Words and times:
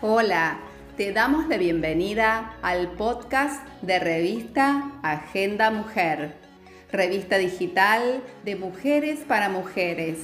Hola, 0.00 0.58
te 0.96 1.12
damos 1.12 1.48
la 1.48 1.56
bienvenida 1.56 2.56
al 2.62 2.90
podcast 2.92 3.64
de 3.80 4.00
revista 4.00 4.90
Agenda 5.02 5.70
Mujer, 5.70 6.34
revista 6.90 7.38
digital 7.38 8.22
de 8.44 8.56
mujeres 8.56 9.20
para 9.20 9.48
mujeres, 9.48 10.18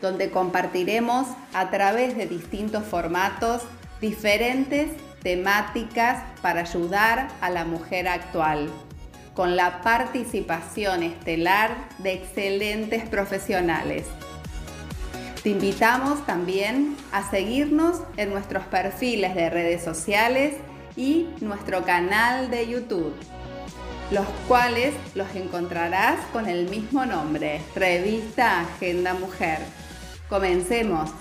donde 0.00 0.30
compartiremos 0.30 1.26
a 1.52 1.70
través 1.70 2.16
de 2.16 2.26
distintos 2.26 2.84
formatos 2.84 3.62
diferentes 4.00 4.90
temáticas 5.22 6.22
para 6.40 6.60
ayudar 6.60 7.28
a 7.40 7.50
la 7.50 7.64
mujer 7.64 8.08
actual, 8.08 8.70
con 9.34 9.56
la 9.56 9.82
participación 9.82 11.02
estelar 11.02 11.74
de 11.98 12.12
excelentes 12.12 13.06
profesionales. 13.08 14.06
Te 15.46 15.50
invitamos 15.50 16.26
también 16.26 16.96
a 17.12 17.30
seguirnos 17.30 18.00
en 18.16 18.30
nuestros 18.30 18.64
perfiles 18.64 19.36
de 19.36 19.48
redes 19.48 19.80
sociales 19.84 20.56
y 20.96 21.28
nuestro 21.40 21.84
canal 21.84 22.50
de 22.50 22.66
YouTube, 22.66 23.14
los 24.10 24.26
cuales 24.48 24.92
los 25.14 25.32
encontrarás 25.36 26.18
con 26.32 26.48
el 26.48 26.68
mismo 26.68 27.06
nombre, 27.06 27.60
Revista 27.76 28.62
Agenda 28.62 29.14
Mujer. 29.14 29.60
Comencemos. 30.28 31.12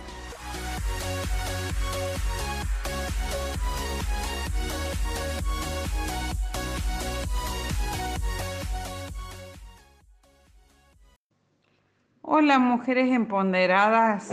Hola 12.37 12.59
mujeres 12.59 13.13
empoderadas. 13.13 14.27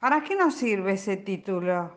¿Para 0.00 0.24
qué 0.24 0.34
nos 0.34 0.56
sirve 0.56 0.94
ese 0.94 1.16
título? 1.16 1.94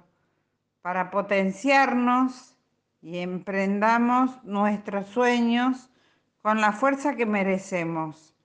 Para 0.83 1.09
potenciarnos 1.09 2.55
y 3.01 3.17
emprendamos 3.17 4.43
nuestros 4.43 5.07
sueños 5.07 5.89
con 6.43 6.61
la 6.61 6.71
fuerza 6.71 7.15
que 7.15 7.25
merecemos. 7.25 8.35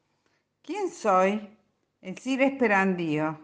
¿Quién 0.62 0.88
soy? 0.88 1.54
Elcir 2.00 2.40
Esperandío. 2.40 3.38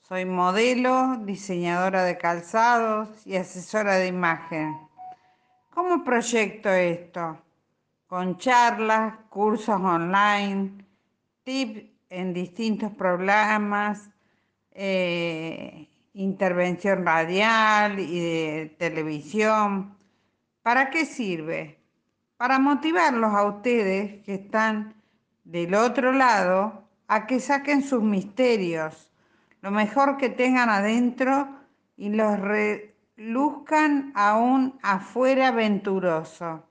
Soy 0.00 0.24
modelo, 0.24 1.18
diseñadora 1.18 2.02
de 2.02 2.18
calzados 2.18 3.24
y 3.24 3.36
asesora 3.36 3.94
de 3.94 4.08
imagen. 4.08 4.76
¿Cómo 5.70 6.02
proyecto 6.02 6.68
esto? 6.70 7.38
Con 8.08 8.38
charlas, 8.38 9.14
cursos 9.30 9.80
online, 9.80 10.84
tips 11.44 11.97
en 12.10 12.32
distintos 12.32 12.92
programas, 12.92 14.10
eh, 14.72 15.88
intervención 16.14 17.04
radial 17.04 17.98
y 17.98 18.20
de 18.20 18.76
televisión. 18.78 19.96
¿Para 20.62 20.90
qué 20.90 21.04
sirve? 21.04 21.78
Para 22.36 22.58
motivarlos 22.58 23.34
a 23.34 23.44
ustedes 23.44 24.24
que 24.24 24.34
están 24.34 24.94
del 25.44 25.74
otro 25.74 26.12
lado 26.12 26.84
a 27.06 27.26
que 27.26 27.40
saquen 27.40 27.82
sus 27.82 28.02
misterios, 28.02 29.10
lo 29.62 29.70
mejor 29.70 30.18
que 30.18 30.28
tengan 30.28 30.68
adentro 30.68 31.48
y 31.96 32.10
los 32.10 32.38
reluzcan 32.38 34.12
aún 34.14 34.78
afuera 34.82 35.50
venturoso. 35.50 36.64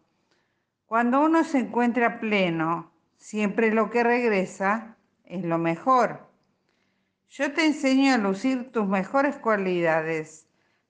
Cuando 0.86 1.22
uno 1.22 1.44
se 1.44 1.60
encuentra 1.60 2.20
pleno, 2.20 2.92
siempre 3.18 3.74
lo 3.74 3.90
que 3.90 4.04
regresa 4.04 4.97
es 5.28 5.44
lo 5.46 5.58
mejor. 5.58 6.28
Yo 7.30 7.54
te 7.54 7.66
enseño 7.66 8.14
a 8.14 8.18
lucir 8.18 8.72
tus 8.72 8.88
mejores 8.88 9.38
cualidades 9.38 10.48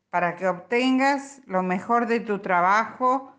para 0.09 0.35
que 0.35 0.47
obtengas 0.47 1.41
lo 1.45 1.63
mejor 1.63 2.07
de 2.07 2.19
tu 2.19 2.39
trabajo 2.39 3.35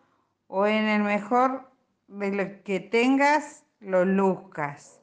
o 0.49 0.67
en 0.67 0.89
el 0.89 1.03
mejor 1.03 1.71
de 2.09 2.33
lo 2.33 2.63
que 2.65 2.81
tengas 2.81 3.65
lo 3.81 4.05
luzcas. 4.05 5.01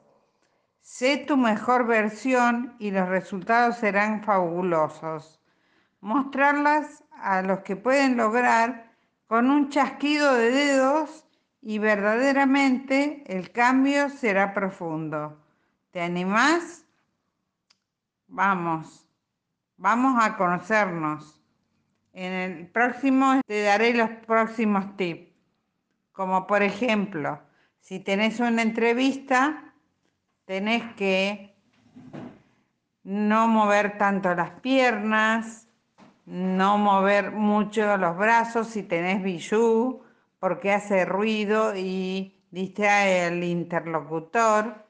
Sé 0.80 1.16
tu 1.16 1.36
mejor 1.36 1.86
versión 1.86 2.76
y 2.78 2.90
los 2.90 3.08
resultados 3.08 3.78
serán 3.78 4.22
fabulosos. 4.22 5.40
Mostrarlas 6.00 7.02
a 7.12 7.42
los 7.42 7.60
que 7.60 7.76
pueden 7.76 8.16
lograr 8.16 8.92
con 9.26 9.50
un 9.50 9.70
chasquido 9.70 10.34
de 10.34 10.50
dedos 10.50 11.26
y 11.60 11.78
verdaderamente 11.78 13.24
el 13.26 13.50
cambio 13.50 14.10
será 14.10 14.54
profundo. 14.54 15.45
¿Te 15.96 16.02
animás? 16.02 16.84
Vamos, 18.28 19.08
vamos 19.78 20.22
a 20.22 20.36
conocernos. 20.36 21.42
En 22.12 22.34
el 22.34 22.66
próximo 22.66 23.40
te 23.46 23.62
daré 23.62 23.94
los 23.94 24.10
próximos 24.26 24.94
tips. 24.98 25.32
Como 26.12 26.46
por 26.46 26.62
ejemplo, 26.62 27.40
si 27.80 27.98
tenés 28.00 28.40
una 28.40 28.60
entrevista, 28.60 29.72
tenés 30.44 30.82
que 30.96 31.56
no 33.02 33.48
mover 33.48 33.96
tanto 33.96 34.34
las 34.34 34.50
piernas, 34.60 35.66
no 36.26 36.76
mover 36.76 37.30
mucho 37.30 37.96
los 37.96 38.18
brazos 38.18 38.66
si 38.66 38.82
tenés 38.82 39.22
bijú, 39.22 40.02
porque 40.40 40.74
hace 40.74 41.06
ruido 41.06 41.74
y 41.74 42.44
distrae 42.50 43.28
al 43.28 43.42
interlocutor 43.42 44.85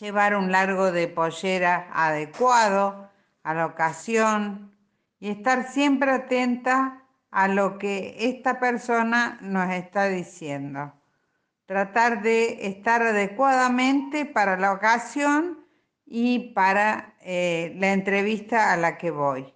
llevar 0.00 0.36
un 0.36 0.52
largo 0.52 0.92
de 0.92 1.08
pollera 1.08 1.88
adecuado 1.92 3.10
a 3.42 3.54
la 3.54 3.66
ocasión 3.66 4.76
y 5.20 5.30
estar 5.30 5.68
siempre 5.68 6.10
atenta 6.10 7.02
a 7.30 7.48
lo 7.48 7.78
que 7.78 8.16
esta 8.18 8.58
persona 8.58 9.38
nos 9.42 9.70
está 9.70 10.08
diciendo. 10.08 10.92
Tratar 11.66 12.22
de 12.22 12.66
estar 12.66 13.02
adecuadamente 13.02 14.24
para 14.24 14.56
la 14.56 14.72
ocasión 14.72 15.66
y 16.06 16.52
para 16.54 17.14
eh, 17.20 17.74
la 17.76 17.92
entrevista 17.92 18.72
a 18.72 18.76
la 18.76 18.96
que 18.96 19.10
voy. 19.10 19.52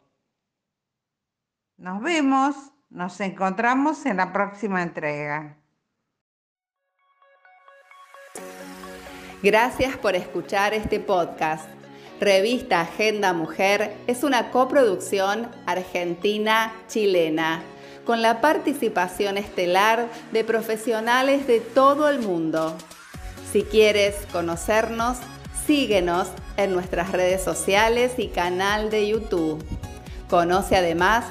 Nos 1.79 2.03
vemos, 2.03 2.75
nos 2.91 3.19
encontramos 3.21 4.05
en 4.05 4.19
la 4.19 4.33
próxima 4.33 4.83
entrega. 4.83 5.62
Gracias 9.43 9.97
por 9.97 10.15
escuchar 10.15 10.73
este 10.73 11.01
podcast. 11.01 11.65
Revista 12.21 12.83
Agenda 12.83 13.33
Mujer 13.33 13.93
es 14.07 14.23
una 14.23 14.53
coproducción 14.53 15.49
argentina-chilena 15.67 17.65
con 18.07 18.23
la 18.23 18.41
participación 18.41 19.37
estelar 19.39 20.07
de 20.31 20.45
profesionales 20.45 21.49
de 21.49 21.59
todo 21.59 22.09
el 22.09 22.21
mundo. 22.21 22.77
Si 23.51 23.65
quieres 23.65 24.15
conocernos, 24.31 25.19
síguenos 25.67 26.29
en 26.57 26.73
nuestras 26.73 27.11
redes 27.11 27.43
sociales 27.43 28.13
y 28.19 28.29
canal 28.29 28.91
de 28.91 29.09
YouTube. 29.09 29.61
Conoce 30.31 30.77
además 30.77 31.25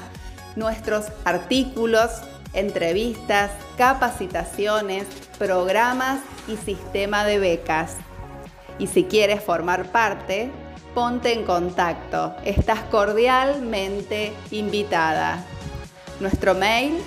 nuestros 0.54 1.06
artículos, 1.24 2.10
entrevistas, 2.52 3.50
capacitaciones, 3.76 5.06
programas 5.38 6.20
y 6.48 6.56
sistema 6.56 7.24
de 7.24 7.38
becas. 7.38 7.96
Y 8.78 8.86
si 8.86 9.04
quieres 9.04 9.42
formar 9.42 9.92
parte, 9.92 10.50
ponte 10.94 11.32
en 11.32 11.44
contacto. 11.44 12.34
Estás 12.44 12.80
cordialmente 12.90 14.32
invitada. 14.50 15.42
Nuestro 16.20 16.54
mail 16.54 16.98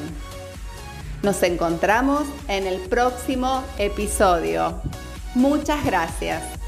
Nos 1.23 1.43
encontramos 1.43 2.23
en 2.49 2.67
el 2.67 2.81
próximo 2.81 3.63
episodio. 3.79 4.81
Muchas 5.35 5.85
gracias. 5.85 6.60